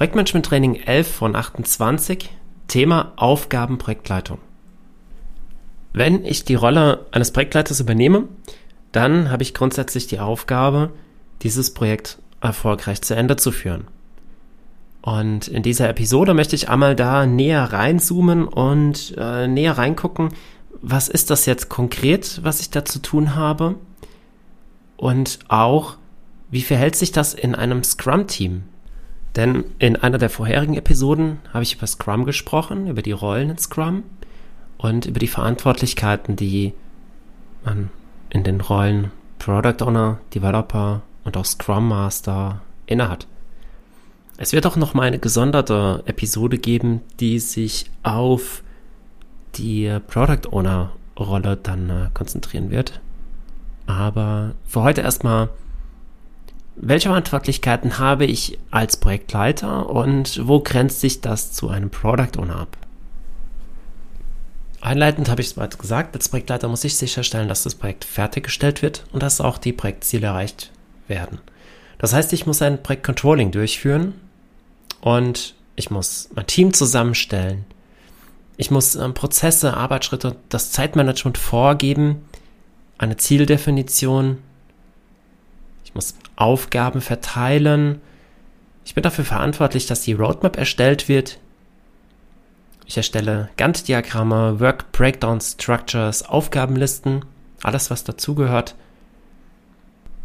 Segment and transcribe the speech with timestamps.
[0.00, 2.30] Projektmanagement Training 11 von 28,
[2.68, 4.38] Thema Aufgabenprojektleitung.
[5.92, 8.24] Wenn ich die Rolle eines Projektleiters übernehme,
[8.92, 10.88] dann habe ich grundsätzlich die Aufgabe,
[11.42, 13.88] dieses Projekt erfolgreich zu Ende zu führen.
[15.02, 20.30] Und in dieser Episode möchte ich einmal da näher reinzoomen und äh, näher reingucken,
[20.80, 23.74] was ist das jetzt konkret, was ich da zu tun habe?
[24.96, 25.98] Und auch,
[26.50, 28.62] wie verhält sich das in einem Scrum-Team?
[29.36, 33.58] Denn in einer der vorherigen Episoden habe ich über Scrum gesprochen, über die Rollen in
[33.58, 34.02] Scrum
[34.78, 36.72] und über die Verantwortlichkeiten, die
[37.64, 37.90] man
[38.30, 43.26] in den Rollen Product Owner, Developer und auch Scrum Master innehat.
[44.36, 48.62] Es wird auch noch mal eine gesonderte Episode geben, die sich auf
[49.56, 53.00] die Product Owner Rolle dann äh, konzentrieren wird.
[53.86, 55.50] Aber für heute erstmal,
[56.82, 62.60] welche Verantwortlichkeiten habe ich als Projektleiter und wo grenzt sich das zu einem Product Owner
[62.60, 62.76] ab?
[64.80, 68.80] Einleitend habe ich es bereits gesagt, als Projektleiter muss ich sicherstellen, dass das Projekt fertiggestellt
[68.80, 70.70] wird und dass auch die Projektziele erreicht
[71.06, 71.38] werden.
[71.98, 74.14] Das heißt, ich muss ein Projektcontrolling durchführen
[75.02, 77.66] und ich muss mein Team zusammenstellen.
[78.56, 82.22] Ich muss ähm, Prozesse, Arbeitsschritte, das Zeitmanagement vorgeben,
[82.96, 84.38] eine Zieldefinition.
[85.90, 88.00] Ich muss Aufgaben verteilen.
[88.84, 91.38] Ich bin dafür verantwortlich, dass die Roadmap erstellt wird,
[92.90, 97.24] ich erstelle Gantt-Diagramme, Work Breakdown Structures, Aufgabenlisten,
[97.62, 98.74] alles was dazugehört.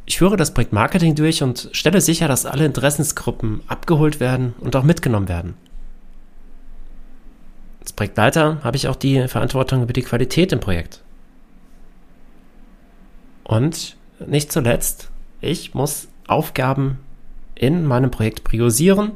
[0.08, 4.76] Ich führe das Projekt Marketing durch und stelle sicher, dass alle Interessensgruppen abgeholt werden und
[4.76, 5.54] auch mitgenommen werden.
[7.82, 11.04] Als Projektleiter habe ich auch die Verantwortung über die Qualität im Projekt.
[13.44, 15.12] Und nicht zuletzt,
[15.46, 17.00] ich muss Aufgaben
[17.56, 19.12] in meinem Projekt priorisieren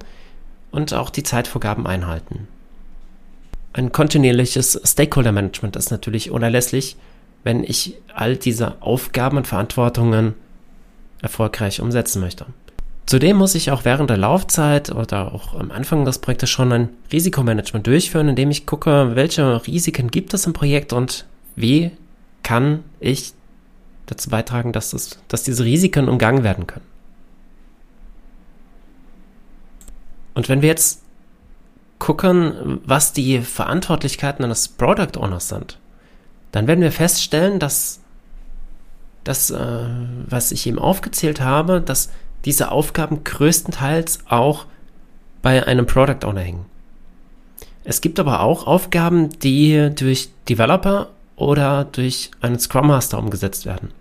[0.72, 2.48] und auch die Zeitvorgaben einhalten.
[3.74, 6.96] Ein kontinuierliches Stakeholder-Management ist natürlich unerlässlich,
[7.44, 10.34] wenn ich all diese Aufgaben und Verantwortungen
[11.22, 12.46] erfolgreich umsetzen möchte.
[13.06, 16.90] Zudem muss ich auch während der Laufzeit oder auch am Anfang des Projektes schon ein
[17.12, 21.26] Risikomanagement durchführen, indem ich gucke, welche Risiken gibt es im Projekt und
[21.56, 21.92] wie
[22.44, 23.34] kann ich
[24.10, 26.86] dazu beitragen, dass, es, dass diese Risiken umgangen werden können.
[30.34, 31.02] Und wenn wir jetzt
[32.00, 35.78] gucken, was die Verantwortlichkeiten eines Product Owners sind,
[36.52, 38.00] dann werden wir feststellen, dass
[39.24, 39.86] das, äh,
[40.28, 42.10] was ich eben aufgezählt habe, dass
[42.46, 44.66] diese Aufgaben größtenteils auch
[45.42, 46.66] bei einem Product Owner hängen.
[47.84, 53.92] Es gibt aber auch Aufgaben, die durch Developer oder durch einen Scrum Master umgesetzt werden.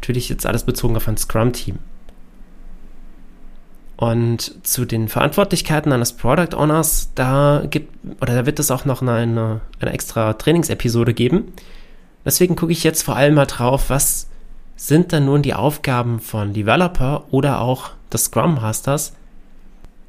[0.00, 1.78] Natürlich jetzt alles bezogen auf ein Scrum Team.
[3.96, 9.00] Und zu den Verantwortlichkeiten eines Product Owners, da gibt, oder da wird es auch noch
[9.00, 11.52] eine, eine extra Trainingsepisode geben.
[12.24, 14.28] Deswegen gucke ich jetzt vor allem mal drauf, was
[14.74, 19.14] sind denn nun die Aufgaben von Developer oder auch des Scrum Masters,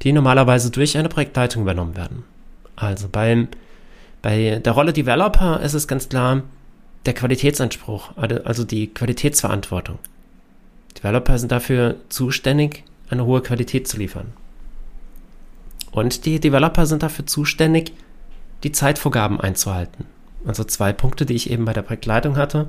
[0.02, 2.24] die normalerweise durch eine Projektleitung übernommen werden.
[2.76, 3.48] Also beim,
[4.20, 6.42] bei der Rolle Developer ist es ganz klar
[7.06, 9.98] der Qualitätsanspruch, also die Qualitätsverantwortung.
[10.96, 14.32] Developer sind dafür zuständig, eine hohe Qualität zu liefern.
[15.90, 17.92] Und die Developer sind dafür zuständig,
[18.62, 20.06] die Zeitvorgaben einzuhalten.
[20.44, 22.68] Also zwei Punkte, die ich eben bei der Projektleitung hatte,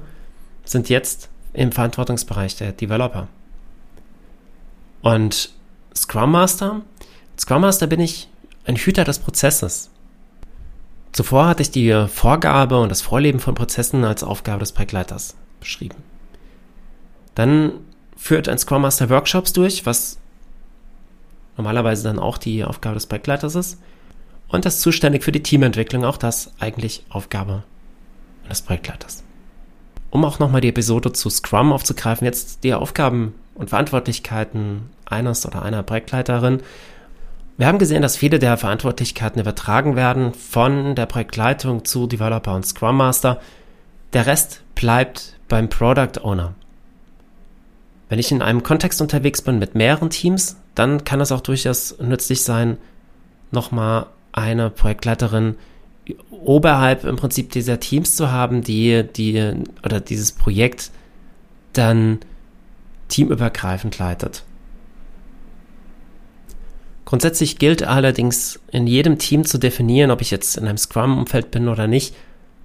[0.64, 3.28] sind jetzt im Verantwortungsbereich der Developer.
[5.02, 5.52] Und
[5.96, 6.82] Scrum Master?
[7.40, 8.30] Scrum Master bin ich
[8.66, 9.90] ein Hüter des Prozesses.
[11.12, 15.98] Zuvor hatte ich die Vorgabe und das Vorleben von Prozessen als Aufgabe des Projektleiters beschrieben.
[17.36, 17.74] Dann
[18.16, 20.20] führt ein Scrum Master Workshops durch, was
[21.58, 23.80] normalerweise dann auch die Aufgabe des Projektleiters ist.
[24.48, 27.64] Und das zuständig für die Teamentwicklung, auch das eigentlich Aufgabe
[28.50, 29.24] des Projektleiters.
[30.10, 35.62] Um auch nochmal die Episode zu Scrum aufzugreifen, jetzt die Aufgaben und Verantwortlichkeiten eines oder
[35.62, 36.62] einer Projektleiterin.
[37.60, 42.66] Wir haben gesehen, dass viele der Verantwortlichkeiten übertragen werden von der Projektleitung zu Developer und
[42.66, 43.42] Scrum Master.
[44.14, 46.56] Der Rest bleibt beim Product Owner.
[48.08, 52.00] Wenn ich in einem Kontext unterwegs bin mit mehreren Teams, dann kann es auch durchaus
[52.00, 52.78] nützlich sein,
[53.52, 55.56] nochmal eine Projektleiterin
[56.32, 59.54] oberhalb im Prinzip dieser Teams zu haben, die, die
[59.84, 60.92] oder dieses Projekt
[61.74, 62.20] dann
[63.10, 64.46] teamübergreifend leitet.
[67.10, 71.68] Grundsätzlich gilt allerdings in jedem Team zu definieren, ob ich jetzt in einem Scrum-Umfeld bin
[71.68, 72.14] oder nicht,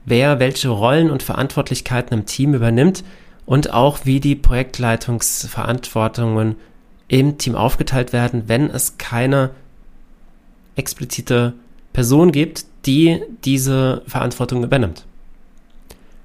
[0.04, 3.04] wer welche Rollen und Verantwortlichkeiten im Team übernimmt
[3.46, 6.56] und auch wie die Projektleitungsverantwortungen
[7.08, 9.52] im Team aufgeteilt werden, wenn es keine
[10.76, 11.54] explizite
[11.94, 15.06] Person gibt, die diese Verantwortung übernimmt.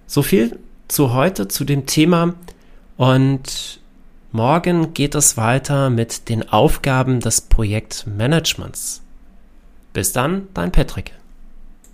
[0.07, 2.33] So viel zu heute zu dem Thema
[2.97, 3.79] und
[4.31, 9.01] morgen geht es weiter mit den Aufgaben des Projektmanagements.
[9.93, 11.13] Bis dann, dein Patrick.